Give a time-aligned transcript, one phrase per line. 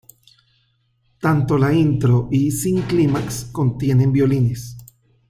[1.19, 4.75] Tanto la intro y "Sin Climax" contienen violines.